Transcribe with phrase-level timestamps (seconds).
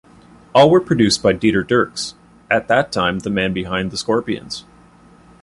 [0.55, 2.15] All were produced by Dieter Dierks,
[2.49, 4.65] at that time the man behind the Scorpions.